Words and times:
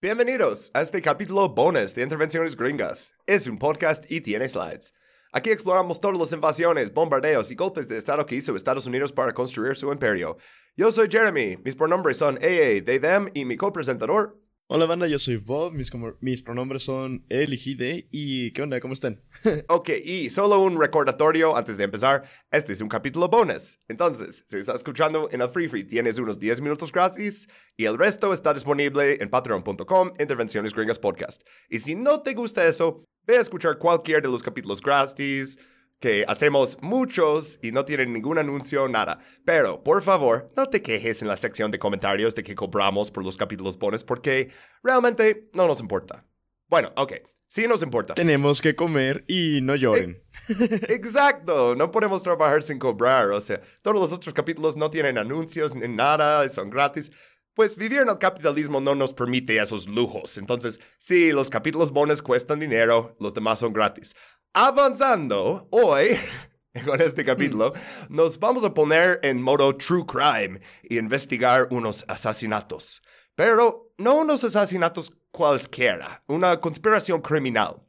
Bienvenidos 0.00 0.70
a 0.74 0.80
este 0.80 1.02
capítulo 1.02 1.48
bonus 1.48 1.92
de 1.92 2.04
Intervenciones 2.04 2.54
Gringas. 2.54 3.12
Es 3.26 3.48
un 3.48 3.58
podcast 3.58 4.08
y 4.08 4.20
tiene 4.20 4.48
slides. 4.48 4.94
Aquí 5.32 5.50
exploramos 5.50 6.00
todas 6.00 6.16
las 6.16 6.32
invasiones, 6.32 6.94
bombardeos 6.94 7.50
y 7.50 7.56
golpes 7.56 7.88
de 7.88 7.98
Estado 7.98 8.24
que 8.24 8.36
hizo 8.36 8.54
Estados 8.54 8.86
Unidos 8.86 9.10
para 9.10 9.34
construir 9.34 9.74
su 9.74 9.90
imperio. 9.92 10.36
Yo 10.76 10.92
soy 10.92 11.08
Jeremy, 11.10 11.56
mis 11.64 11.74
pronombres 11.74 12.16
son 12.16 12.36
AA, 12.36 12.80
they, 12.84 13.00
them 13.00 13.28
y 13.34 13.44
mi 13.44 13.56
copresentador. 13.56 14.40
Hola 14.70 14.84
banda, 14.84 15.06
yo 15.06 15.18
soy 15.18 15.36
Bob, 15.36 15.72
mis, 15.72 16.42
pronombres 16.42 16.82
son 16.82 17.24
él 17.30 17.54
y 17.54 17.82
he, 17.82 18.06
y 18.10 18.50
¿qué 18.50 18.60
onda? 18.60 18.78
¿Cómo 18.80 18.92
están? 18.92 19.22
ok, 19.68 19.88
y 20.04 20.28
solo 20.28 20.60
un 20.60 20.78
recordatorio 20.78 21.56
antes 21.56 21.78
de 21.78 21.84
empezar, 21.84 22.28
este 22.50 22.74
es 22.74 22.82
un 22.82 22.88
capítulo 22.90 23.28
bonus. 23.28 23.78
Entonces, 23.88 24.44
si 24.46 24.58
estás 24.58 24.74
escuchando 24.76 25.30
en 25.32 25.40
el 25.40 25.48
Free 25.48 25.68
Free, 25.68 25.84
tienes 25.84 26.18
unos 26.18 26.38
10 26.38 26.60
minutos 26.60 26.92
gratis 26.92 27.48
y 27.78 27.86
el 27.86 27.96
resto 27.96 28.30
está 28.34 28.52
disponible 28.52 29.16
en 29.22 29.30
patreon.com, 29.30 30.12
Intervenciones 30.20 30.74
Gringas 30.74 30.98
Podcast. 30.98 31.40
Y 31.70 31.78
si 31.78 31.94
no 31.94 32.20
te 32.20 32.34
gusta 32.34 32.66
eso, 32.66 33.06
ve 33.26 33.38
a 33.38 33.40
escuchar 33.40 33.78
cualquier 33.78 34.20
de 34.20 34.28
los 34.28 34.42
capítulos 34.42 34.82
gratis, 34.82 35.58
que 36.00 36.24
hacemos 36.28 36.78
muchos 36.80 37.58
y 37.62 37.72
no 37.72 37.84
tienen 37.84 38.12
ningún 38.12 38.38
anuncio, 38.38 38.88
nada. 38.88 39.18
Pero, 39.44 39.82
por 39.82 40.02
favor, 40.02 40.52
no 40.56 40.68
te 40.68 40.82
quejes 40.82 41.22
en 41.22 41.28
la 41.28 41.36
sección 41.36 41.70
de 41.70 41.78
comentarios 41.78 42.34
de 42.34 42.42
que 42.42 42.54
cobramos 42.54 43.10
por 43.10 43.24
los 43.24 43.36
capítulos 43.36 43.78
bonus 43.78 44.04
porque 44.04 44.50
realmente 44.82 45.50
no 45.54 45.66
nos 45.66 45.80
importa. 45.80 46.24
Bueno, 46.68 46.92
ok, 46.96 47.14
sí 47.48 47.66
nos 47.66 47.82
importa. 47.82 48.14
Tenemos 48.14 48.60
que 48.60 48.76
comer 48.76 49.24
y 49.26 49.60
no 49.62 49.74
lloren. 49.74 50.22
Exacto, 50.88 51.74
no 51.74 51.90
podemos 51.90 52.22
trabajar 52.22 52.62
sin 52.62 52.78
cobrar, 52.78 53.30
o 53.30 53.40
sea, 53.40 53.60
todos 53.82 53.98
los 53.98 54.12
otros 54.12 54.34
capítulos 54.34 54.76
no 54.76 54.90
tienen 54.90 55.18
anuncios 55.18 55.74
ni 55.74 55.88
nada, 55.88 56.48
son 56.48 56.70
gratis. 56.70 57.10
Pues 57.58 57.74
vivir 57.74 57.98
en 57.98 58.08
el 58.08 58.18
capitalismo 58.18 58.80
no 58.80 58.94
nos 58.94 59.12
permite 59.12 59.60
esos 59.60 59.88
lujos. 59.88 60.38
Entonces, 60.38 60.78
sí, 60.96 61.32
los 61.32 61.50
capítulos 61.50 61.90
bonus 61.90 62.22
cuestan 62.22 62.60
dinero, 62.60 63.16
los 63.18 63.34
demás 63.34 63.58
son 63.58 63.72
gratis. 63.72 64.14
Avanzando, 64.52 65.66
hoy, 65.72 66.10
con 66.84 67.02
este 67.02 67.24
capítulo, 67.24 67.72
nos 68.10 68.38
vamos 68.38 68.62
a 68.62 68.72
poner 68.72 69.18
en 69.24 69.42
modo 69.42 69.76
true 69.76 70.06
crime 70.06 70.60
y 70.84 70.98
investigar 70.98 71.66
unos 71.72 72.04
asesinatos. 72.06 73.02
Pero 73.34 73.92
no 73.98 74.14
unos 74.18 74.44
asesinatos 74.44 75.12
cualquiera, 75.32 76.22
una 76.28 76.60
conspiración 76.60 77.20
criminal 77.20 77.82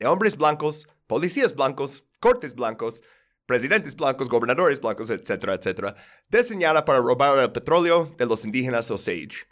de 0.00 0.08
hombres 0.08 0.36
blancos, 0.36 0.88
policías 1.06 1.54
blancos, 1.54 2.02
cortes 2.18 2.56
blancos, 2.56 3.00
presidentes 3.46 3.94
blancos, 3.94 4.28
gobernadores 4.28 4.80
blancos, 4.80 5.10
etcétera, 5.10 5.54
etcétera, 5.54 5.94
diseñada 6.28 6.84
para 6.84 7.00
robar 7.00 7.38
el 7.38 7.52
petróleo 7.52 8.14
de 8.16 8.26
los 8.26 8.44
indígenas 8.44 8.90
Osage. 8.90 9.46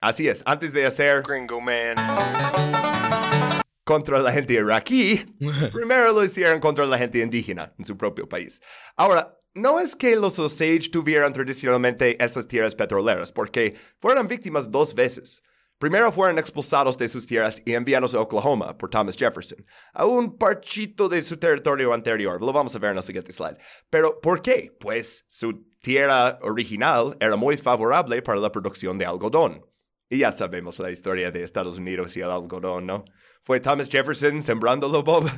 Así 0.00 0.28
es, 0.28 0.42
antes 0.46 0.72
de 0.72 0.86
hacer 0.86 1.22
Gringo 1.22 1.60
Man 1.60 1.96
contra 3.84 4.18
la 4.18 4.32
gente 4.32 4.54
iraquí, 4.54 5.24
primero 5.72 6.12
lo 6.12 6.24
hicieron 6.24 6.60
contra 6.60 6.84
la 6.86 6.98
gente 6.98 7.20
indígena 7.20 7.72
en 7.78 7.84
su 7.84 7.96
propio 7.96 8.28
país. 8.28 8.60
Ahora, 8.96 9.38
no 9.54 9.80
es 9.80 9.96
que 9.96 10.16
los 10.16 10.38
Osage 10.38 10.90
tuvieran 10.90 11.32
tradicionalmente 11.32 12.22
estas 12.22 12.46
tierras 12.46 12.74
petroleras, 12.74 13.32
porque 13.32 13.74
fueron 14.00 14.28
víctimas 14.28 14.70
dos 14.70 14.94
veces. 14.94 15.42
Primero 15.78 16.10
fueron 16.10 16.38
expulsados 16.38 16.96
de 16.96 17.06
sus 17.06 17.26
tierras 17.26 17.62
y 17.66 17.74
enviados 17.74 18.14
a 18.14 18.20
Oklahoma 18.20 18.78
por 18.78 18.88
Thomas 18.88 19.14
Jefferson, 19.14 19.64
a 19.92 20.06
un 20.06 20.38
parchito 20.38 21.06
de 21.06 21.20
su 21.20 21.36
territorio 21.36 21.92
anterior. 21.92 22.40
Lo 22.40 22.50
vamos 22.50 22.74
a 22.74 22.78
ver 22.78 22.92
en 22.92 22.96
el 22.96 23.02
siguiente 23.02 23.32
slide. 23.32 23.58
Pero, 23.90 24.18
¿por 24.20 24.40
qué? 24.40 24.74
Pues 24.80 25.26
su 25.28 25.66
tierra 25.82 26.38
original 26.40 27.16
era 27.20 27.36
muy 27.36 27.58
favorable 27.58 28.22
para 28.22 28.40
la 28.40 28.50
producción 28.50 28.96
de 28.96 29.04
algodón. 29.04 29.66
Y 30.08 30.18
ya 30.18 30.32
sabemos 30.32 30.78
la 30.78 30.90
historia 30.90 31.30
de 31.30 31.42
Estados 31.42 31.76
Unidos 31.76 32.16
y 32.16 32.20
el 32.20 32.30
algodón, 32.30 32.86
¿no? 32.86 33.04
¿Fue 33.42 33.60
Thomas 33.60 33.90
Jefferson 33.90 34.40
sembrándolo, 34.40 35.02
Bob? 35.02 35.30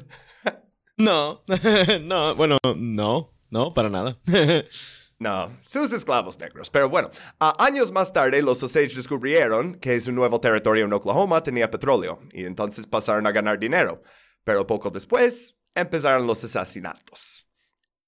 no, 0.98 1.42
no, 2.02 2.36
bueno, 2.36 2.58
no, 2.76 3.34
no, 3.50 3.74
para 3.74 3.90
nada. 3.90 4.18
No, 5.20 5.50
sus 5.64 5.92
esclavos 5.92 6.38
negros. 6.38 6.70
Pero 6.70 6.88
bueno, 6.88 7.10
años 7.40 7.90
más 7.90 8.12
tarde 8.12 8.40
los 8.40 8.62
Osage 8.62 8.94
descubrieron 8.94 9.74
que 9.74 10.00
su 10.00 10.12
nuevo 10.12 10.40
territorio 10.40 10.84
en 10.84 10.92
Oklahoma 10.92 11.42
tenía 11.42 11.70
petróleo 11.70 12.20
y 12.32 12.44
entonces 12.44 12.86
pasaron 12.86 13.26
a 13.26 13.32
ganar 13.32 13.58
dinero. 13.58 14.02
Pero 14.44 14.66
poco 14.66 14.90
después 14.90 15.56
empezaron 15.74 16.26
los 16.26 16.44
asesinatos. 16.44 17.48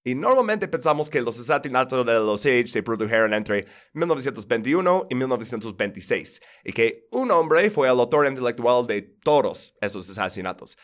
Y 0.04 0.14
normalmente 0.14 0.66
pensamos 0.68 1.10
que 1.10 1.20
los 1.20 1.38
asesinatos 1.38 2.06
de 2.06 2.14
los 2.14 2.40
Osage 2.40 2.68
se 2.68 2.82
produjeron 2.82 3.34
entre 3.34 3.66
1921 3.92 5.08
y 5.10 5.14
1926 5.14 6.40
y 6.64 6.72
que 6.72 7.08
un 7.10 7.30
hombre 7.32 7.70
fue 7.70 7.88
el 7.88 7.98
autor 7.98 8.26
intelectual 8.26 8.86
de 8.86 9.02
todos 9.02 9.74
esos 9.80 10.08
asesinatos. 10.16 10.78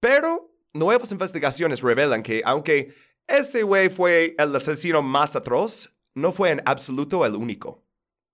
Pero 0.00 0.50
nuevas 0.72 1.12
investigaciones 1.12 1.80
revelan 1.80 2.22
que 2.22 2.42
aunque 2.44 2.92
ese 3.28 3.62
güey 3.62 3.88
fue 3.88 4.34
el 4.38 4.54
asesino 4.54 5.02
más 5.02 5.36
atroz, 5.36 5.90
no 6.14 6.32
fue 6.32 6.50
en 6.50 6.62
absoluto 6.64 7.26
el 7.26 7.34
único. 7.34 7.84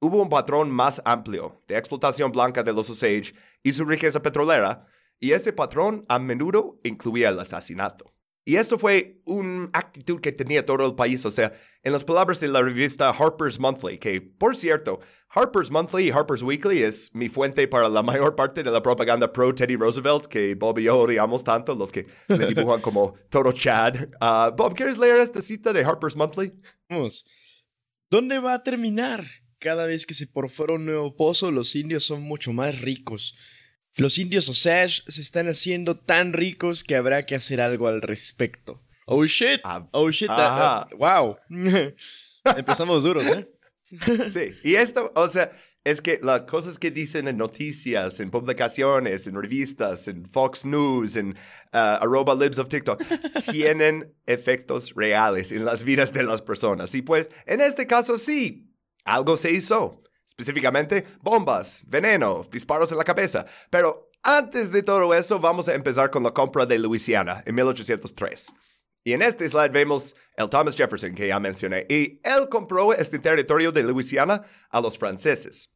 Hubo 0.00 0.22
un 0.22 0.28
patrón 0.28 0.70
más 0.70 1.00
amplio 1.04 1.62
de 1.66 1.76
explotación 1.76 2.32
blanca 2.32 2.62
de 2.62 2.72
los 2.72 2.91
Osage 2.91 3.34
y 3.62 3.72
su 3.72 3.84
riqueza 3.84 4.20
petrolera, 4.20 4.86
y 5.19 5.32
ese 5.32 5.53
patrón 5.53 6.04
a 6.08 6.19
menudo 6.19 6.78
incluía 6.82 7.28
el 7.28 7.38
asesinato. 7.38 8.12
Y 8.44 8.56
esto 8.56 8.76
fue 8.76 9.20
una 9.25 9.70
actitud 9.72 10.20
que 10.20 10.32
tenía 10.32 10.66
todo 10.66 10.84
el 10.84 10.97
país, 10.97 11.25
o 11.25 11.30
sea, 11.30 11.53
en 11.84 11.92
las 11.92 12.03
palabras 12.03 12.41
de 12.41 12.48
la 12.48 12.60
revista 12.60 13.08
Harper's 13.10 13.60
Monthly, 13.60 13.98
que 13.98 14.20
por 14.20 14.56
cierto, 14.56 14.98
Harper's 15.28 15.70
Monthly 15.70 16.08
y 16.08 16.10
Harper's 16.10 16.42
Weekly 16.42 16.82
es 16.82 17.14
mi 17.14 17.28
fuente 17.28 17.69
para 17.69 17.88
la 17.88 18.03
mayor 18.03 18.34
parte 18.34 18.64
de 18.64 18.70
la 18.72 18.82
propaganda 18.82 19.32
pro 19.32 19.54
Teddy 19.54 19.76
Roosevelt, 19.76 20.26
que 20.26 20.56
Bob 20.56 20.80
y 20.80 20.84
yo 20.84 20.98
odiamos 20.98 21.44
tanto, 21.44 21.76
los 21.76 21.92
que 21.92 22.08
le 22.26 22.47
dibujan 22.47 22.80
como 22.80 23.14
todo 23.30 23.53
Chad. 23.53 24.08
Ah, 24.20 24.53
Bob, 24.56 24.74
¿quieres 24.74 24.98
leer 24.98 25.19
esta 25.19 25.41
cita 25.41 25.72
de 25.72 25.84
Harper's 25.84 26.16
Monthly? 26.16 26.53
Vamos. 26.88 27.24
¿Dónde 28.10 28.41
va 28.41 28.54
a 28.54 28.62
terminar? 28.64 29.24
Cada 29.60 29.86
vez 29.86 30.04
que 30.04 30.14
se 30.14 30.26
perfora 30.26 30.74
un 30.74 30.84
nuevo 30.84 31.14
pozo, 31.14 31.53
los 31.53 31.76
indios 31.76 32.04
son 32.04 32.22
mucho 32.22 32.53
más 32.53 32.80
ricos. 32.80 33.36
Los 33.97 34.19
indios 34.19 34.48
Osage 34.48 35.03
se 35.06 35.20
están 35.20 35.48
haciendo 35.48 35.94
tan 35.94 36.32
ricos 36.32 36.82
que 36.82 36.97
habrá 36.97 37.26
que 37.26 37.34
hacer 37.34 37.60
algo 37.60 37.88
al 37.88 38.00
respecto. 38.00 38.82
Oh 39.06 39.25
shit. 39.25 39.60
Ah, 39.64 39.86
oh 39.92 40.10
shit. 40.10 40.30
wow. 40.98 41.36
Empezamos 42.56 43.04
duros, 43.04 43.26
¿eh? 43.26 43.48
sí. 44.28 44.54
Y 44.64 44.76
esto, 44.76 45.12
o 45.14 45.28
sea, 45.28 45.53
es 45.84 46.00
que 46.00 46.20
las 46.22 46.42
cosas 46.42 46.78
que 46.78 46.91
dicen 46.91 47.28
en 47.28 47.36
noticias, 47.36 48.20
en 48.20 48.30
publicaciones, 48.30 49.26
en 49.26 49.34
revistas, 49.34 50.09
en 50.09 50.26
Fox 50.26 50.64
News, 50.64 51.16
en 51.16 51.30
uh, 51.72 52.00
arroba 52.00 52.34
libs 52.34 52.59
of 52.59 52.69
TikTok, 52.69 53.03
tienen 53.50 54.14
efectos 54.26 54.94
reales 54.94 55.53
en 55.53 55.64
las 55.64 55.84
vidas 55.84 56.12
de 56.12 56.22
las 56.22 56.41
personas. 56.41 56.94
Y 56.94 57.03
pues, 57.03 57.30
en 57.47 57.60
este 57.60 57.86
caso 57.86 58.16
sí, 58.16 58.72
algo 59.04 59.36
se 59.36 59.53
hizo 59.53 60.03
específicamente 60.32 61.06
bombas, 61.20 61.84
veneno, 61.87 62.47
disparos 62.50 62.91
en 62.93 62.98
la 62.98 63.04
cabeza. 63.04 63.44
Pero 63.70 64.10
antes 64.22 64.72
de 64.72 64.82
todo 64.82 65.12
eso, 65.15 65.38
vamos 65.38 65.69
a 65.69 65.75
empezar 65.75 66.10
con 66.10 66.22
la 66.22 66.31
compra 66.31 66.66
de 66.66 66.78
Luisiana 66.78 67.43
en 67.44 67.54
1803. 67.54 68.53
Y 69.04 69.12
en 69.12 69.22
este 69.22 69.48
slide 69.48 69.71
vemos 69.71 70.15
el 70.37 70.48
Thomas 70.48 70.76
Jefferson 70.76 71.15
que 71.15 71.26
ya 71.26 71.41
mencioné. 71.41 71.87
Y 71.88 72.21
él 72.22 72.48
compró 72.48 72.92
este 72.94 73.19
territorio 73.19 73.72
de 73.72 73.82
Luisiana 73.82 74.42
a 74.71 74.81
los 74.81 74.97
franceses. 74.97 75.71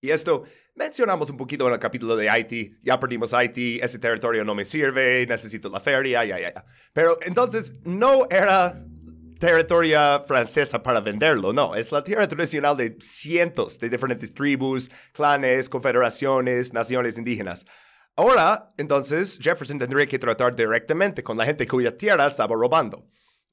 Y 0.00 0.10
esto 0.10 0.44
mencionamos 0.74 1.30
un 1.30 1.36
poquito 1.36 1.66
en 1.66 1.74
el 1.74 1.78
capítulo 1.78 2.16
de 2.16 2.30
Haití. 2.30 2.76
Ya 2.82 2.98
perdimos 2.98 3.34
Haití, 3.34 3.78
ese 3.82 3.98
territorio 3.98 4.44
no 4.44 4.54
me 4.54 4.64
sirve, 4.64 5.26
necesito 5.26 5.68
la 5.68 5.80
feria, 5.80 6.24
ya, 6.24 6.38
ya, 6.38 6.54
ya. 6.54 6.64
Pero 6.92 7.18
entonces 7.22 7.74
no 7.84 8.26
era 8.30 8.86
territorio 9.38 10.22
francesa 10.24 10.82
para 10.82 11.00
venderlo, 11.00 11.52
no, 11.52 11.74
es 11.74 11.92
la 11.92 12.02
tierra 12.02 12.26
tradicional 12.26 12.76
de 12.76 12.96
cientos 13.00 13.78
de 13.78 13.88
diferentes 13.88 14.32
tribus, 14.32 14.90
clanes, 15.12 15.68
confederaciones, 15.68 16.72
naciones 16.72 17.18
indígenas. 17.18 17.66
Ahora, 18.16 18.72
entonces, 18.78 19.38
Jefferson 19.40 19.78
tendría 19.78 20.06
que 20.06 20.18
tratar 20.18 20.56
directamente 20.56 21.22
con 21.22 21.36
la 21.36 21.44
gente 21.44 21.66
cuya 21.66 21.96
tierra 21.96 22.26
estaba 22.26 22.56
robando. 22.56 23.06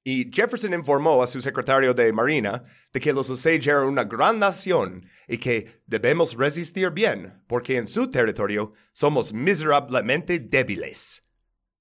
Y 0.06 0.30
Jefferson 0.34 0.74
informó 0.74 1.24
a 1.24 1.28
su 1.28 1.42
secretario 1.42 1.94
de 1.94 2.12
Marina 2.12 2.64
de 2.92 3.00
que 3.00 3.14
los 3.14 3.30
Osage 3.30 3.70
eran 3.70 3.86
una 3.86 4.04
gran 4.04 4.38
nación 4.38 5.06
y 5.28 5.38
que 5.38 5.82
debemos 5.86 6.36
resistir 6.36 6.90
bien, 6.92 7.42
porque 7.48 7.78
en 7.78 7.88
su 7.88 8.12
territorio 8.12 8.74
somos 8.92 9.34
miserablemente 9.34 10.40
débiles. 10.40 11.23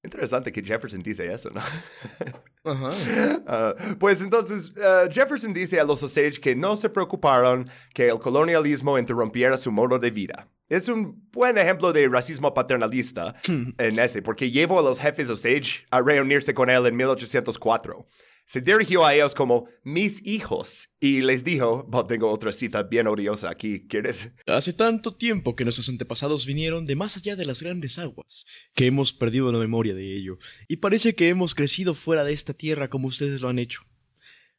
Interesante 0.04 0.50
que 0.50 0.62
Jefferson 0.62 1.02
dice 1.02 1.32
eso, 1.32 1.50
¿no? 1.50 1.62
Ah, 2.64 3.74
pues 3.98 4.22
entonces, 4.22 4.72
ah, 4.80 5.08
Jefferson 5.10 5.52
dice 5.52 5.80
a 5.80 5.84
los 5.84 6.00
Osage 6.00 6.40
que 6.40 6.54
no 6.54 6.76
se 6.76 6.88
preocuparon 6.88 7.68
que 7.92 8.08
el 8.08 8.20
colonialismo 8.20 8.96
interrumpiera 9.00 9.56
su 9.56 9.72
modo 9.72 9.98
de 9.98 10.12
vida. 10.12 10.48
Es 10.68 10.88
un 10.88 11.28
buen 11.32 11.58
ejemplo 11.58 11.92
de 11.92 12.06
racismo 12.08 12.54
paternalista 12.54 13.34
en 13.48 13.98
ese, 13.98 14.22
porque 14.22 14.50
llevó 14.50 14.78
a 14.78 14.82
los 14.82 15.00
jefes 15.00 15.28
Osage 15.28 15.86
a 15.90 16.00
reunirse 16.00 16.54
con 16.54 16.70
él 16.70 16.86
en 16.86 16.96
1804. 16.96 18.06
Se 18.44 18.60
dirigió 18.60 19.06
a 19.06 19.14
ellos 19.14 19.34
como 19.34 19.66
mis 19.82 20.26
hijos 20.26 20.90
y 21.00 21.22
les 21.22 21.44
dijo, 21.44 21.88
tengo 22.06 22.30
otra 22.30 22.52
cita 22.52 22.82
bien 22.82 23.06
odiosa 23.06 23.48
aquí, 23.48 23.86
¿quieres? 23.86 24.32
Hace 24.46 24.72
tanto 24.72 25.14
tiempo 25.14 25.56
que 25.56 25.64
nuestros 25.64 25.88
antepasados 25.88 26.44
vinieron 26.44 26.84
de 26.84 26.96
más 26.96 27.16
allá 27.16 27.36
de 27.36 27.46
las 27.46 27.62
grandes 27.62 27.98
aguas, 27.98 28.44
que 28.74 28.86
hemos 28.86 29.12
perdido 29.12 29.50
la 29.52 29.58
memoria 29.58 29.94
de 29.94 30.16
ello, 30.16 30.38
y 30.68 30.76
parece 30.76 31.14
que 31.14 31.28
hemos 31.28 31.54
crecido 31.54 31.94
fuera 31.94 32.24
de 32.24 32.32
esta 32.32 32.52
tierra 32.52 32.90
como 32.90 33.08
ustedes 33.08 33.40
lo 33.40 33.48
han 33.48 33.58
hecho. 33.58 33.82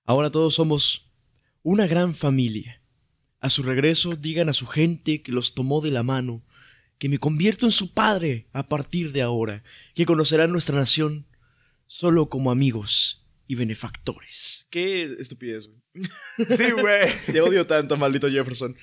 Ahora 0.05 0.31
todos 0.31 0.55
somos 0.55 1.11
una 1.61 1.85
gran 1.85 2.15
familia. 2.15 2.81
A 3.39 3.49
su 3.49 3.61
regreso 3.61 4.15
digan 4.15 4.49
a 4.49 4.53
su 4.53 4.65
gente 4.65 5.21
que 5.21 5.31
los 5.31 5.53
tomó 5.53 5.81
de 5.81 5.91
la 5.91 6.03
mano, 6.03 6.43
que 6.97 7.09
me 7.09 7.19
convierto 7.19 7.65
en 7.65 7.71
su 7.71 7.93
padre 7.93 8.47
a 8.53 8.69
partir 8.69 9.11
de 9.11 9.21
ahora, 9.21 9.63
que 9.93 10.05
conocerán 10.05 10.51
nuestra 10.51 10.77
nación 10.77 11.27
solo 11.85 12.29
como 12.29 12.49
amigos 12.49 13.22
y 13.47 13.55
benefactores. 13.55 14.67
Qué 14.69 15.03
estupidez, 15.19 15.67
güey. 15.67 15.82
Sí, 16.49 16.71
güey. 16.71 17.11
Te 17.25 17.39
odio 17.41 17.67
tanto, 17.67 17.95
maldito 17.95 18.27
Jefferson. 18.27 18.75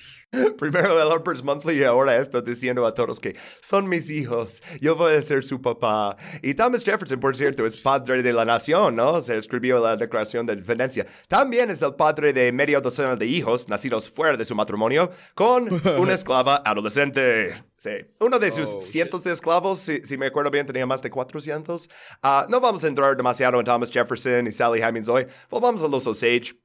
Primero 0.57 1.01
el 1.01 1.11
Harper's 1.11 1.43
Monthly 1.43 1.79
y 1.79 1.83
ahora 1.83 2.17
esto 2.17 2.41
diciendo 2.41 2.85
a 2.85 2.93
todos 2.93 3.19
que 3.19 3.35
son 3.59 3.89
mis 3.89 4.09
hijos, 4.09 4.63
yo 4.79 4.95
voy 4.95 5.13
a 5.13 5.21
ser 5.21 5.43
su 5.43 5.61
papá. 5.61 6.15
Y 6.41 6.53
Thomas 6.53 6.83
Jefferson, 6.83 7.19
por 7.19 7.35
cierto, 7.35 7.65
es 7.65 7.75
padre 7.75 8.23
de 8.23 8.31
la 8.31 8.45
nación, 8.45 8.95
¿no? 8.95 9.19
Se 9.19 9.37
escribió 9.37 9.81
la 9.83 9.97
Declaración 9.97 10.45
de 10.45 10.53
Independencia. 10.53 11.05
También 11.27 11.69
es 11.69 11.81
el 11.81 11.95
padre 11.95 12.31
de 12.31 12.51
media 12.51 12.79
docena 12.79 13.15
de 13.17 13.25
hijos 13.25 13.67
nacidos 13.67 14.09
fuera 14.09 14.37
de 14.37 14.45
su 14.45 14.55
matrimonio 14.55 15.11
con 15.35 15.67
una 15.99 16.13
esclava 16.13 16.61
adolescente. 16.65 17.53
Sí. 17.77 17.91
Uno 18.19 18.39
de 18.39 18.51
sus 18.51 18.69
oh, 18.69 18.81
cientos 18.81 19.23
de 19.23 19.31
esclavos, 19.31 19.79
si, 19.79 20.17
me 20.17 20.27
acuerdo 20.27 20.51
bien, 20.51 20.65
tenía 20.65 20.85
más 20.85 21.01
de 21.01 21.09
400. 21.09 21.89
Uh, 22.23 22.27
no 22.47 22.61
vamos 22.61 22.83
a 22.83 22.87
entrar 22.87 23.17
demasiado 23.17 23.59
en 23.59 23.65
Thomas 23.65 23.89
Jefferson 23.89 24.47
y 24.47 24.51
Sally 24.51 24.81
Hemings 24.81 25.09
hoy. 25.09 25.25
Volvamos 25.49 25.81
a 25.81 25.87
los 25.87 26.05
Osage. 26.05 26.60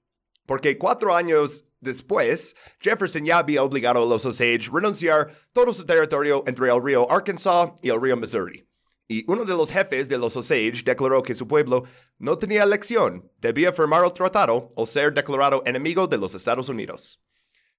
Porque 0.46 0.78
cuatro 0.78 1.14
años 1.14 1.64
después, 1.80 2.54
Jefferson 2.80 3.24
ya 3.24 3.38
había 3.38 3.62
obligado 3.62 4.02
a 4.02 4.06
los 4.06 4.24
Osage 4.24 4.68
a 4.68 4.74
renunciar 4.74 5.32
todo 5.52 5.72
su 5.72 5.84
territorio 5.84 6.44
entre 6.46 6.70
el 6.70 6.82
río 6.82 7.10
Arkansas 7.10 7.72
y 7.82 7.90
el 7.90 8.00
río 8.00 8.16
Missouri. 8.16 8.66
Y 9.08 9.24
uno 9.30 9.44
de 9.44 9.52
los 9.54 9.70
jefes 9.70 10.08
de 10.08 10.18
los 10.18 10.36
Osage 10.36 10.82
declaró 10.84 11.22
que 11.22 11.34
su 11.34 11.46
pueblo 11.46 11.84
no 12.18 12.36
tenía 12.38 12.64
elección, 12.64 13.30
debía 13.38 13.72
firmar 13.72 14.04
el 14.04 14.12
tratado 14.12 14.68
o 14.74 14.86
ser 14.86 15.14
declarado 15.14 15.62
enemigo 15.64 16.08
de 16.08 16.18
los 16.18 16.34
Estados 16.34 16.68
Unidos. 16.68 17.22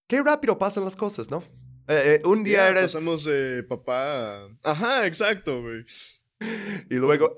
Qué 0.07 0.21
rápido 0.21 0.57
pasan 0.57 0.85
las 0.85 0.95
cosas, 0.95 1.29
¿no? 1.29 1.43
Eh, 1.89 2.21
eh, 2.23 2.27
un 2.27 2.43
día 2.43 2.69
eres... 2.69 2.93
Pasamos 2.93 3.25
de 3.25 3.63
papá... 3.63 4.47
Ajá, 4.63 5.05
exacto, 5.05 5.61
güey. 5.61 5.83
Y 6.89 6.95
luego... 6.95 7.36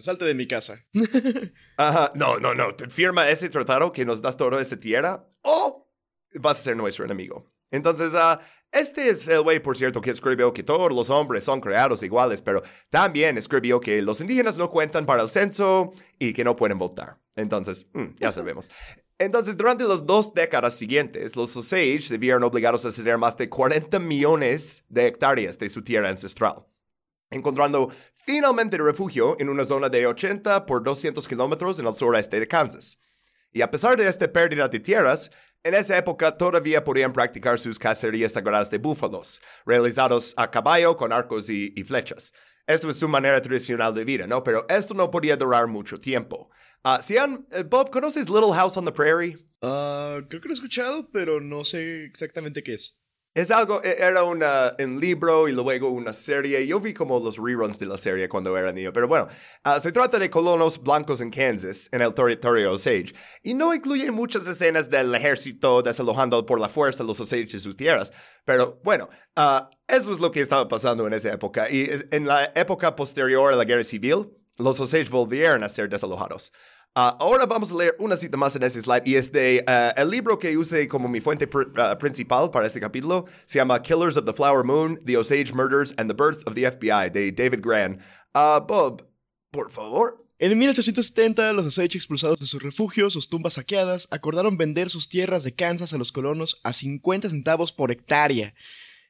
salte 0.00 0.24
de 0.24 0.34
mi 0.34 0.46
casa. 0.46 0.84
Ajá, 1.76 2.12
no, 2.14 2.38
no, 2.38 2.54
no. 2.54 2.74
Te 2.74 2.88
firma 2.88 3.28
ese 3.30 3.48
tratado 3.48 3.92
que 3.92 4.04
nos 4.04 4.20
das 4.20 4.36
toda 4.36 4.60
esta 4.60 4.78
tierra 4.78 5.26
o 5.42 5.90
vas 6.34 6.60
a 6.60 6.62
ser 6.62 6.76
nuestro 6.76 7.04
enemigo. 7.04 7.50
Entonces, 7.70 8.12
uh, 8.12 8.38
este 8.70 9.08
es 9.08 9.28
el 9.28 9.42
güey, 9.42 9.60
por 9.60 9.76
cierto, 9.76 10.00
que 10.00 10.10
escribió 10.10 10.52
que 10.52 10.62
todos 10.62 10.92
los 10.92 11.08
hombres 11.10 11.44
son 11.44 11.60
creados 11.60 12.02
iguales, 12.02 12.42
pero 12.42 12.62
también 12.90 13.38
escribió 13.38 13.80
que 13.80 14.02
los 14.02 14.20
indígenas 14.20 14.58
no 14.58 14.70
cuentan 14.70 15.06
para 15.06 15.22
el 15.22 15.30
censo 15.30 15.92
y 16.18 16.32
que 16.32 16.44
no 16.44 16.54
pueden 16.54 16.78
votar. 16.78 17.18
Entonces, 17.34 17.88
mm, 17.94 18.16
ya 18.18 18.32
sabemos. 18.32 18.70
Entonces, 19.18 19.56
durante 19.56 19.84
las 19.84 20.04
dos 20.04 20.34
décadas 20.34 20.74
siguientes, 20.74 21.36
los 21.36 21.56
Osage 21.56 22.00
se 22.00 22.18
vieron 22.18 22.42
obligados 22.42 22.84
a 22.84 22.90
ceder 22.90 23.16
más 23.16 23.36
de 23.36 23.48
40 23.48 23.98
millones 24.00 24.84
de 24.88 25.06
hectáreas 25.06 25.58
de 25.58 25.68
su 25.68 25.82
tierra 25.82 26.10
ancestral 26.10 26.66
encontrando 27.32 27.90
finalmente 28.14 28.78
refugio 28.78 29.36
en 29.38 29.48
una 29.48 29.64
zona 29.64 29.88
de 29.88 30.06
80 30.06 30.66
por 30.66 30.82
200 30.82 31.26
kilómetros 31.26 31.78
en 31.78 31.86
el 31.86 31.94
sureste 31.94 32.38
de 32.38 32.48
Kansas. 32.48 32.98
Y 33.52 33.60
a 33.60 33.70
pesar 33.70 33.96
de 33.96 34.08
esta 34.08 34.32
pérdida 34.32 34.68
de 34.68 34.80
tierras, 34.80 35.30
en 35.62 35.74
esa 35.74 35.96
época 35.96 36.32
todavía 36.34 36.82
podían 36.82 37.12
practicar 37.12 37.58
sus 37.58 37.78
cacerías 37.78 38.32
sagradas 38.32 38.70
de 38.70 38.78
búfalos, 38.78 39.40
realizados 39.66 40.34
a 40.36 40.50
caballo 40.50 40.96
con 40.96 41.12
arcos 41.12 41.50
y, 41.50 41.70
flechas. 41.84 42.32
Esto 42.66 42.88
es 42.88 42.96
su 42.96 43.08
manera 43.08 43.42
tradicional 43.42 43.92
de 43.94 44.04
vida, 44.04 44.26
¿no? 44.26 44.42
Pero 44.42 44.66
esto 44.68 44.94
no 44.94 45.10
podía 45.10 45.36
durar 45.36 45.66
mucho 45.66 45.98
tiempo. 45.98 46.50
Uh, 46.84 47.02
si 47.02 47.18
han, 47.18 47.46
eh, 47.50 47.64
Bob, 47.64 47.90
¿conoces 47.90 48.30
Little 48.30 48.54
House 48.54 48.76
on 48.76 48.84
the 48.84 48.92
Prairie? 48.92 49.36
Uh, 49.60 50.26
creo 50.28 50.40
que 50.40 50.48
lo 50.48 50.50
he 50.50 50.54
escuchado, 50.54 51.10
pero 51.12 51.40
no 51.40 51.64
sé 51.64 52.04
exactamente 52.04 52.62
qué 52.62 52.74
es. 52.74 53.01
Es 53.34 53.50
algo, 53.50 53.82
e, 53.82 53.96
era 53.98 54.24
un 54.24 55.00
libro 55.00 55.48
y 55.48 55.52
luego 55.52 55.88
una 55.88 56.12
serie. 56.12 56.66
Yo 56.66 56.80
vi 56.80 56.92
como 56.92 57.18
los 57.18 57.38
reruns 57.38 57.78
de 57.78 57.86
la 57.86 57.96
serie 57.96 58.28
cuando 58.28 58.54
era 58.58 58.72
niño. 58.72 58.92
Pero 58.92 59.08
bueno, 59.08 59.26
ah, 59.64 59.80
se 59.80 59.90
trata 59.90 60.18
de 60.18 60.28
colonos 60.28 60.82
blancos 60.82 61.22
en 61.22 61.30
Kansas, 61.30 61.88
en 61.92 62.02
el 62.02 62.12
territorio 62.12 62.72
Osage. 62.72 63.14
Y 63.42 63.54
no 63.54 63.72
incluye 63.72 64.10
muchas 64.10 64.46
escenas 64.46 64.90
del 64.90 65.14
ejército 65.14 65.80
desalojando 65.80 66.44
por 66.44 66.60
la 66.60 66.68
fuerza 66.68 67.04
los 67.04 67.20
Osage 67.20 67.46
de 67.46 67.60
sus 67.60 67.74
tierras. 67.74 68.12
Pero 68.44 68.78
bueno, 68.84 69.08
uh, 69.38 69.64
eso 69.88 70.12
es 70.12 70.20
lo 70.20 70.30
que 70.30 70.40
estaba 70.40 70.68
pasando 70.68 71.06
en 71.06 71.14
esa 71.14 71.32
época. 71.32 71.70
Y 71.70 71.88
en 72.10 72.26
la 72.26 72.52
época 72.54 72.94
posterior 72.94 73.50
a 73.50 73.56
la 73.56 73.64
guerra 73.64 73.84
civil, 73.84 74.28
los 74.58 74.80
Osage 74.80 75.08
volvieron 75.08 75.62
a 75.62 75.68
ser 75.68 75.88
desalojados. 75.88 76.52
Ah, 76.94 77.16
ahora 77.20 77.46
vamos 77.46 77.72
a 77.72 77.74
leer 77.74 77.96
una 77.98 78.16
cita 78.16 78.36
más 78.36 78.54
en 78.54 78.64
ese 78.64 78.82
slide 78.82 79.06
y 79.06 79.14
es 79.14 79.32
de 79.32 79.64
ah, 79.66 79.94
el 79.96 80.10
libro 80.10 80.38
que 80.38 80.54
usé 80.58 80.86
como 80.88 81.08
mi 81.08 81.22
fuente 81.22 81.48
ah, 81.78 81.96
principal 81.98 82.50
para 82.50 82.66
este 82.66 82.80
capítulo. 82.80 83.24
Se 83.46 83.58
llama 83.58 83.80
Killers 83.80 84.18
of 84.18 84.26
the 84.26 84.32
Flower 84.34 84.62
Moon, 84.62 85.00
The 85.06 85.16
Osage 85.16 85.54
Murders 85.54 85.94
and 85.96 86.10
the 86.10 86.14
Birth 86.14 86.46
of 86.46 86.54
the 86.54 86.70
FBI 86.70 87.10
de 87.10 87.32
David 87.32 87.60
Gran. 87.62 87.98
Bob, 88.34 89.06
por 89.50 89.70
favor. 89.70 90.22
En 90.38 90.58
1870, 90.58 91.52
los 91.54 91.64
Osage 91.64 91.96
expulsados 91.96 92.40
de 92.40 92.46
sus 92.46 92.62
refugios, 92.62 93.14
sus 93.14 93.30
tumbas 93.30 93.54
saqueadas, 93.54 94.08
acordaron 94.10 94.58
vender 94.58 94.90
sus 94.90 95.08
tierras 95.08 95.44
de 95.44 95.54
Kansas 95.54 95.94
a 95.94 95.98
los 95.98 96.12
colonos 96.12 96.60
a 96.62 96.74
50 96.74 97.30
centavos 97.30 97.72
por 97.72 97.90
hectárea. 97.90 98.52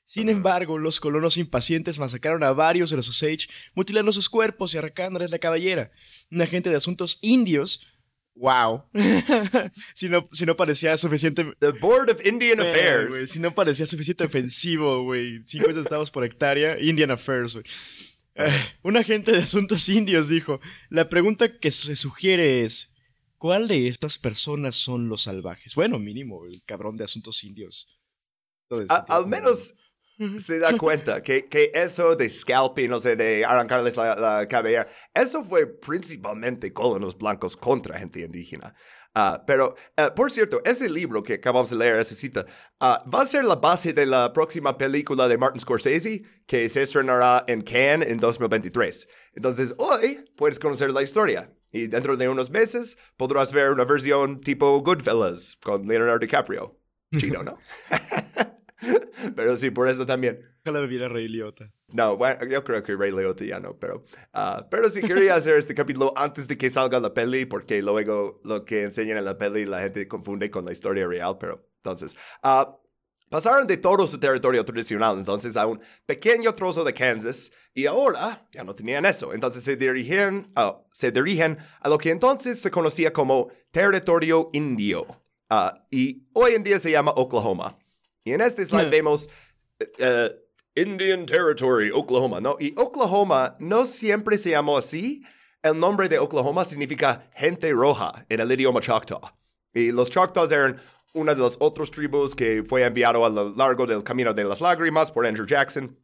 Sin 0.04 0.28
embargo, 0.28 0.78
los 0.78 1.00
colonos 1.00 1.36
impacientes 1.36 1.98
masacraron 1.98 2.42
a 2.42 2.52
varios 2.52 2.90
de 2.90 2.96
los 2.96 3.08
Osage, 3.08 3.48
mutilando 3.74 4.12
sus 4.12 4.28
cuerpos 4.28 4.74
y 4.74 4.78
arrancándoles 4.78 5.30
la 5.30 5.38
cabellera. 5.38 5.90
Un 6.30 6.42
agente 6.42 6.70
de 6.70 6.76
asuntos 6.76 7.18
indios 7.22 7.86
Wow. 8.34 8.84
si, 9.94 10.08
no, 10.08 10.28
si 10.32 10.46
no 10.46 10.56
parecía 10.56 10.96
suficiente. 10.96 11.44
The 11.58 11.72
Board 11.72 12.10
of 12.10 12.24
Indian 12.24 12.60
eh, 12.60 12.70
Affairs. 12.70 13.30
si 13.30 13.38
no 13.38 13.54
parecía 13.54 13.86
suficiente 13.86 14.24
ofensivo, 14.24 15.02
güey. 15.04 15.44
50 15.44 15.82
centavos 15.82 16.10
por 16.10 16.24
hectárea. 16.24 16.80
Indian 16.80 17.10
Affairs, 17.10 17.54
güey. 17.54 17.64
Eh, 18.34 18.64
un 18.82 18.96
agente 18.96 19.32
de 19.32 19.42
asuntos 19.42 19.88
indios 19.88 20.28
dijo: 20.28 20.60
La 20.88 21.08
pregunta 21.08 21.58
que 21.58 21.70
se 21.70 21.94
sugiere 21.94 22.62
es: 22.62 22.94
¿Cuál 23.36 23.68
de 23.68 23.88
estas 23.88 24.18
personas 24.18 24.76
son 24.76 25.08
los 25.08 25.22
salvajes? 25.22 25.74
Bueno, 25.74 25.98
mínimo, 25.98 26.46
el 26.46 26.62
cabrón 26.64 26.96
de 26.96 27.04
asuntos 27.04 27.44
indios. 27.44 28.00
al 28.88 29.26
menos 29.26 29.74
se 30.36 30.58
da 30.58 30.76
cuenta 30.76 31.22
que, 31.22 31.46
que, 31.46 31.70
eso 31.74 32.14
de 32.16 32.28
scalping, 32.28 32.90
no 32.90 32.98
sé, 32.98 33.16
de 33.16 33.44
arrancarles 33.44 33.96
la, 33.96 34.14
la 34.14 34.48
cabellera, 34.48 34.86
eso 35.14 35.42
fue 35.42 35.66
principalmente 35.66 36.72
colonos 36.72 37.16
blancos 37.16 37.56
contra 37.56 37.98
gente 37.98 38.20
indígena. 38.20 38.74
Ah, 39.14 39.44
pero, 39.46 39.74
eh, 39.96 40.08
por 40.16 40.32
cierto, 40.32 40.62
ese 40.64 40.88
libro 40.88 41.22
que 41.22 41.34
acabamos 41.34 41.68
de 41.68 41.76
leer, 41.76 41.96
esa 41.96 42.14
cita, 42.14 42.46
ah, 42.80 43.04
va 43.12 43.22
a 43.22 43.26
ser 43.26 43.44
la 43.44 43.56
base 43.56 43.92
de 43.92 44.06
la 44.06 44.32
próxima 44.32 44.78
película 44.78 45.28
de 45.28 45.36
Martin 45.36 45.60
Scorsese 45.60 46.22
que 46.46 46.68
se 46.70 46.82
estrenará 46.82 47.44
en 47.46 47.60
Cannes 47.60 48.08
en 48.08 48.18
2023. 48.18 49.08
Entonces, 49.34 49.74
hoy 49.76 50.24
puedes 50.36 50.58
conocer 50.58 50.90
la 50.92 51.02
historia. 51.02 51.52
Y 51.72 51.88
dentro 51.88 52.16
de 52.16 52.28
unos 52.28 52.50
meses 52.50 52.98
podrás 53.16 53.52
ver 53.52 53.70
una 53.70 53.84
versión 53.84 54.40
tipo 54.40 54.80
Goodfellas 54.80 55.58
con 55.62 55.86
Leonardo 55.86 56.18
DiCaprio. 56.18 56.78
Chino, 57.18 57.42
¿no? 57.42 57.58
pero 59.36 59.56
sí, 59.56 59.70
por 59.70 59.88
eso 59.88 60.06
también. 60.06 60.40
Ojalá 60.64 60.86
viera 60.86 61.08
Rey 61.08 61.28
Liotta. 61.28 61.72
No, 61.88 62.16
bueno, 62.16 62.44
yo 62.46 62.64
creo 62.64 62.82
que 62.82 62.96
Rey 62.96 63.10
Liotta 63.10 63.44
ya 63.44 63.60
no, 63.60 63.78
pero, 63.78 64.04
uh, 64.34 64.62
pero 64.70 64.88
sí 64.88 65.02
quería 65.02 65.34
hacer 65.34 65.56
este 65.56 65.74
capítulo 65.74 66.12
antes 66.16 66.48
de 66.48 66.56
que 66.56 66.70
salga 66.70 67.00
la 67.00 67.12
peli, 67.12 67.46
porque 67.46 67.82
luego 67.82 68.40
lo 68.44 68.64
que 68.64 68.82
enseñan 68.82 69.18
en 69.18 69.24
la 69.24 69.36
peli 69.36 69.66
la 69.66 69.80
gente 69.80 70.06
confunde 70.08 70.50
con 70.50 70.64
la 70.64 70.72
historia 70.72 71.06
real, 71.06 71.36
pero 71.38 71.68
entonces, 71.76 72.16
uh, 72.44 72.72
pasaron 73.28 73.66
de 73.66 73.76
todo 73.76 74.06
su 74.06 74.18
territorio 74.20 74.64
tradicional 74.64 75.18
entonces 75.18 75.56
a 75.56 75.66
un 75.66 75.80
pequeño 76.06 76.52
trozo 76.52 76.84
de 76.84 76.92
Kansas 76.92 77.50
y 77.74 77.86
ahora 77.86 78.46
ya 78.52 78.62
no 78.62 78.74
tenían 78.74 79.04
eso, 79.06 79.32
entonces 79.32 79.64
se 79.64 79.76
dirigen, 79.76 80.52
uh, 80.56 80.82
se 80.92 81.10
dirigen 81.10 81.58
a 81.80 81.88
lo 81.88 81.98
que 81.98 82.10
entonces 82.10 82.60
se 82.60 82.70
conocía 82.70 83.12
como 83.12 83.48
territorio 83.70 84.48
indio 84.52 85.22
y 85.90 86.28
hoy 86.32 86.54
en 86.54 86.62
día 86.62 86.78
se 86.78 86.90
llama 86.90 87.12
Oklahoma. 87.14 87.78
Y 88.24 88.32
en 88.32 88.40
este 88.40 88.64
slide 88.64 88.90
vemos 88.90 89.28
uh, 89.80 90.28
Indian 90.74 91.26
Territory, 91.26 91.90
Oklahoma, 91.90 92.40
¿no? 92.40 92.56
Y 92.58 92.74
Oklahoma 92.78 93.56
no 93.58 93.84
siempre 93.84 94.38
se 94.38 94.50
llamó 94.50 94.78
así. 94.78 95.22
El 95.62 95.78
nombre 95.78 96.08
de 96.08 96.18
Oklahoma 96.18 96.64
significa 96.64 97.28
gente 97.34 97.72
roja 97.72 98.24
en 98.28 98.40
el 98.40 98.50
idioma 98.50 98.80
Choctaw. 98.80 99.20
Y 99.74 99.92
los 99.92 100.10
Choctaws 100.10 100.50
eran 100.52 100.80
una 101.14 101.34
de 101.34 101.42
las 101.42 101.56
otras 101.60 101.90
tribus 101.90 102.34
que 102.34 102.62
fue 102.62 102.84
enviado 102.84 103.24
a 103.24 103.28
lo 103.28 103.54
largo 103.54 103.86
del 103.86 104.02
Camino 104.02 104.32
de 104.32 104.44
las 104.44 104.60
Lágrimas 104.60 105.10
por 105.10 105.26
Andrew 105.26 105.46
Jackson. 105.46 105.96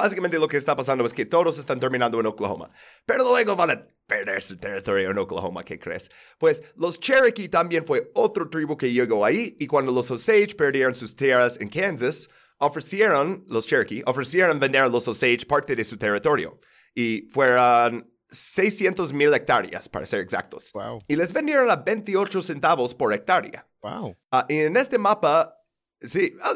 Básicamente 0.00 0.38
lo 0.38 0.48
que 0.48 0.56
está 0.56 0.74
pasando 0.74 1.04
es 1.04 1.12
que 1.12 1.26
todos 1.26 1.58
están 1.58 1.80
terminando 1.80 2.18
en 2.20 2.26
Oklahoma, 2.26 2.70
pero 3.06 3.24
luego 3.24 3.56
van 3.56 3.70
a 3.70 3.86
perder 4.06 4.42
su 4.42 4.56
territorio 4.56 5.10
en 5.10 5.18
Oklahoma, 5.18 5.64
¿qué 5.64 5.78
crees? 5.78 6.10
Pues 6.38 6.62
los 6.76 6.98
Cherokee 6.98 7.48
también 7.48 7.84
fue 7.84 8.10
otro 8.14 8.48
tribu 8.48 8.76
que 8.76 8.92
llegó 8.92 9.24
ahí 9.24 9.56
y 9.58 9.66
cuando 9.66 9.92
los 9.92 10.10
Osage 10.10 10.54
perdieron 10.56 10.94
sus 10.94 11.14
tierras 11.14 11.60
en 11.60 11.68
Kansas, 11.68 12.28
ofrecieron, 12.58 13.44
los 13.48 13.66
Cherokee, 13.66 14.02
ofrecieron 14.06 14.58
vender 14.58 14.82
a 14.82 14.88
los 14.88 15.06
Osage 15.06 15.46
parte 15.46 15.76
de 15.76 15.84
su 15.84 15.96
territorio 15.96 16.60
y 16.94 17.28
fueron 17.30 18.10
600 18.30 19.12
mil 19.12 19.32
hectáreas, 19.34 19.88
para 19.88 20.06
ser 20.06 20.20
exactos. 20.20 20.72
Wow. 20.72 21.00
Y 21.08 21.16
les 21.16 21.32
vendieron 21.32 21.70
a 21.70 21.76
28 21.76 22.42
centavos 22.42 22.94
por 22.94 23.12
hectárea. 23.12 23.66
Wow. 23.82 24.16
Ah, 24.30 24.46
y 24.48 24.58
en 24.58 24.76
este 24.76 24.98
mapa, 24.98 25.56
sí, 26.00 26.34
ah, 26.42 26.52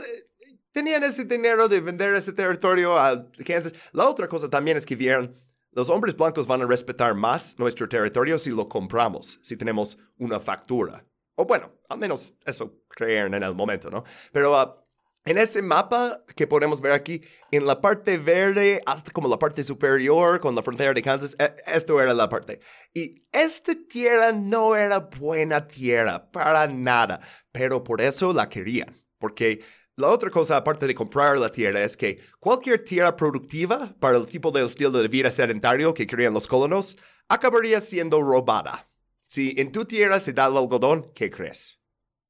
tenían 0.74 1.04
ese 1.04 1.24
dinero 1.24 1.68
de 1.68 1.80
vender 1.80 2.14
ese 2.14 2.32
territorio 2.32 2.98
a 2.98 3.30
Kansas. 3.46 3.72
La 3.92 4.08
otra 4.08 4.28
cosa 4.28 4.50
también 4.50 4.76
es 4.76 4.84
que 4.84 4.96
vieron, 4.96 5.40
los 5.70 5.88
hombres 5.88 6.16
blancos 6.16 6.46
van 6.46 6.62
a 6.62 6.66
respetar 6.66 7.14
más 7.14 7.58
nuestro 7.58 7.88
territorio 7.88 8.38
si 8.38 8.50
lo 8.50 8.68
compramos, 8.68 9.38
si 9.42 9.56
tenemos 9.56 9.96
una 10.18 10.40
factura. 10.40 11.06
O 11.36 11.46
bueno, 11.46 11.72
al 11.88 11.98
menos 11.98 12.34
eso 12.44 12.82
creyeron 12.88 13.34
en 13.34 13.44
el 13.44 13.54
momento, 13.54 13.88
¿no? 13.88 14.04
Pero 14.32 14.56
ah, 14.56 14.84
en 15.24 15.38
ese 15.38 15.62
mapa 15.62 16.24
que 16.36 16.46
podemos 16.46 16.80
ver 16.80 16.92
aquí, 16.92 17.22
en 17.50 17.66
la 17.66 17.80
parte 17.80 18.18
verde, 18.18 18.82
hasta 18.84 19.12
como 19.12 19.28
la 19.28 19.38
parte 19.38 19.64
superior 19.64 20.40
con 20.40 20.54
la 20.54 20.62
frontera 20.62 20.92
de 20.92 21.02
Kansas, 21.02 21.36
e- 21.38 21.54
esto 21.72 22.00
era 22.00 22.14
la 22.14 22.28
parte. 22.28 22.60
Y 22.92 23.26
esta 23.32 23.74
tierra 23.88 24.32
no 24.32 24.76
era 24.76 24.98
buena 24.98 25.66
tierra, 25.66 26.30
para 26.30 26.66
nada, 26.66 27.20
pero 27.52 27.82
por 27.84 28.00
eso 28.00 28.32
la 28.32 28.48
querían. 28.48 29.02
Porque 29.18 29.64
la 29.96 30.08
otra 30.08 30.30
cosa, 30.30 30.56
aparte 30.56 30.86
de 30.86 30.94
comprar 30.94 31.38
la 31.38 31.52
tierra, 31.52 31.82
es 31.82 31.96
que 31.96 32.18
cualquier 32.40 32.82
tierra 32.82 33.14
productiva 33.14 33.94
para 34.00 34.16
el 34.16 34.26
tipo 34.26 34.50
de 34.50 34.64
estilo 34.64 34.90
de 34.90 35.06
vida 35.06 35.30
sedentario 35.30 35.94
que 35.94 36.06
querían 36.06 36.34
los 36.34 36.48
colonos, 36.48 36.96
acabaría 37.28 37.80
siendo 37.80 38.20
robada. 38.20 38.90
Si 39.26 39.54
en 39.56 39.70
tu 39.70 39.84
tierra 39.84 40.18
se 40.18 40.32
da 40.32 40.46
el 40.46 40.56
algodón, 40.56 41.12
¿qué 41.14 41.30
crees? 41.30 41.80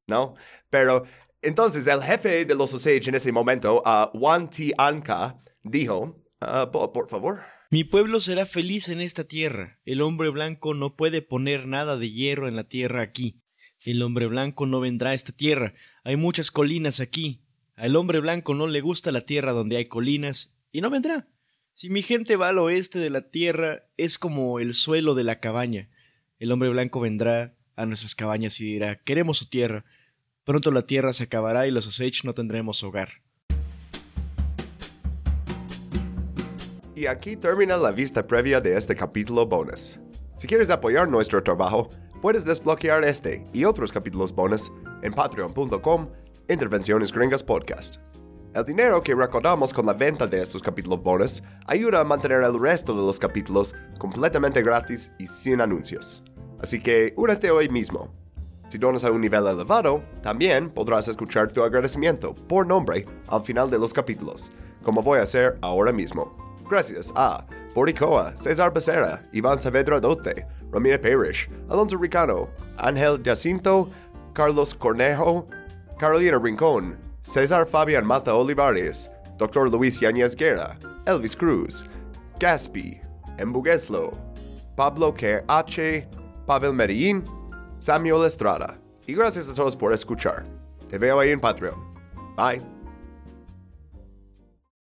¿No? 0.07 0.35
Pero 0.69 1.05
entonces 1.41 1.87
el 1.87 2.03
jefe 2.03 2.45
de 2.45 2.55
los 2.55 2.75
Osage 2.75 3.09
en 3.09 3.15
ese 3.15 3.33
momento, 3.33 3.83
uh, 3.85 4.19
Juan 4.19 4.51
T. 4.51 4.73
Anka, 4.77 5.41
dijo, 5.63 6.23
uh, 6.43 6.71
por 6.71 7.09
favor. 7.09 7.41
Mi 7.71 7.83
pueblo 7.85 8.21
será 8.21 8.47
feliz 8.47 8.89
en 8.89 9.01
esta 9.01 9.25
tierra. 9.25 9.81
El 9.85 10.03
hombre 10.03 10.29
blanco 10.29 10.75
no 10.75 10.97
puede 10.97 11.23
poner 11.23 11.67
nada 11.67 11.97
de 11.97 12.11
hierro 12.11 12.47
en 12.47 12.57
la 12.57 12.65
tierra 12.65 13.03
aquí. 13.03 13.43
El 13.85 14.03
hombre 14.03 14.27
blanco 14.27 14.67
no 14.67 14.81
vendrá 14.81 15.11
a 15.11 15.15
esta 15.15 15.33
tierra. 15.33 15.75
Hay 16.05 16.17
muchas 16.17 16.51
colinas 16.51 17.01
aquí. 17.01 17.44
Al 17.77 17.97
hombre 17.97 18.21
blanco 18.21 18.55
no 18.55 18.69
le 18.69 18.81
gusta 18.81 19.11
la 19.11 19.23
tierra 19.23 19.53
donde 19.53 19.77
hay 19.77 19.87
colinas 19.87 20.57
y 20.71 20.81
no 20.81 20.91
vendrá. 20.91 21.27
Si 21.73 21.91
mi 21.91 22.03
gente 22.03 22.37
va 22.37 22.51
al 22.51 22.59
oeste 22.59 23.01
de 23.01 23.11
la 23.11 23.31
tierra, 23.31 23.89
es 23.97 24.17
como 24.17 24.61
el 24.61 24.75
suelo 24.75 25.17
de 25.17 25.25
la 25.25 25.41
cabaña. 25.41 25.91
El 26.39 26.53
hombre 26.53 26.69
blanco 26.69 27.01
vendrá 27.01 27.57
a 27.75 27.85
nuestras 27.85 28.15
cabañas 28.15 28.61
y 28.61 28.65
dirá, 28.65 28.97
queremos 29.03 29.39
su 29.39 29.49
tierra. 29.49 29.85
Pronto 30.45 30.71
la 30.71 30.83
tierra 30.83 31.13
se 31.13 31.25
acabará 31.25 31.67
y 31.67 31.73
los 31.73 31.89
Osage 31.89 32.21
no 32.23 32.33
tendremos 32.33 32.85
hogar. 32.85 33.23
Y 36.95 37.07
aquí 37.07 37.35
termina 37.35 37.77
la 37.77 37.91
vista 37.91 38.25
previa 38.25 38.61
de 38.61 38.77
este 38.77 38.95
capítulo 38.95 39.47
bonus. 39.47 39.99
Si 40.37 40.47
quieres 40.47 40.71
apoyar 40.71 41.09
nuestro 41.09 41.43
trabajo, 41.43 41.89
puedes 42.23 42.45
desbloquear 42.45 43.03
este 43.03 43.49
y 43.53 43.65
otros 43.65 43.91
capítulos 43.91 44.33
bonus 44.33 44.71
en 45.03 45.13
patreon.com 45.13 46.09
Intervenciones 46.49 47.11
Gringas 47.11 47.43
Podcast. 47.43 47.97
El 48.55 48.65
dinero 48.65 49.01
que 49.01 49.15
recaudamos 49.15 49.73
con 49.73 49.87
la 49.87 49.95
venta 49.95 50.27
de 50.27 50.43
estos 50.43 50.63
capítulos 50.63 51.03
bonus 51.03 51.43
ayuda 51.67 52.01
a 52.01 52.05
mantener 52.05 52.43
el 52.43 52.61
resto 52.61 52.93
de 52.93 53.01
los 53.01 53.19
capítulos 53.19 53.75
completamente 53.99 54.63
gratis 54.63 55.11
y 55.19 55.27
sin 55.27 55.63
anuncios. 55.63 56.23
Así 56.61 56.81
que 56.81 57.15
únete 57.17 57.51
hoy 57.51 57.71
mismo. 57.71 58.13
Si 58.69 58.77
donas 58.77 59.05
a 59.05 59.11
un 59.11 59.23
nivel 59.23 59.47
elevado, 59.47 60.05
también 60.23 60.69
podrás 60.69 61.09
escuchar 61.09 61.51
tu 61.51 61.63
agradecimiento 61.63 62.35
por 62.35 62.67
nombre 62.67 63.07
al 63.29 63.43
final 63.43 63.71
de 63.71 63.79
los 63.79 63.95
capítulos, 63.95 64.53
como 64.83 65.03
voy 65.03 65.21
a 65.21 65.23
hacer 65.23 65.57
ahora 65.63 65.93
mismo. 65.93 66.37
Gracias 66.69 67.11
a 67.17 67.47
Boricoa, 67.75 68.37
César 68.37 68.73
Becerra, 68.73 69.23
Iván 69.33 69.59
Saavedra 69.59 69.99
Dote, 69.99 70.47
Romina 70.71 71.01
Parrish, 71.01 71.49
Alonso 71.71 71.97
Ricano, 71.97 72.51
Ángel 72.77 73.23
Jacinto, 73.25 73.89
Carlos 74.35 74.75
Cornejo, 74.75 75.47
Carolina 76.05 76.39
Rincón, 76.39 76.99
César 77.23 77.65
Fabián 77.67 78.05
Mata 78.05 78.35
Olivares, 78.35 79.11
Dr. 79.39 79.71
Luis 79.71 79.99
Yáñez 80.01 80.37
Guerra, 80.37 80.79
Elvis 81.07 81.35
Cruz, 81.35 81.87
Gaspi, 82.39 83.01
Embugueslo, 83.39 84.13
Pablo 84.77 85.15
K.H., 85.15 86.07
Pavel 86.45 86.75
Medellín, 86.75 87.25
Samuel 87.79 88.27
Estrada. 88.27 88.79
Y 89.07 89.15
gracias 89.15 89.49
a 89.49 89.55
todos 89.55 89.75
por 89.75 89.95
escuchar. 89.95 90.45
Te 90.91 90.99
veo 90.99 91.19
ahí 91.21 91.31
en 91.31 91.41
Patreon. 91.41 91.95
Bye. 92.37 92.74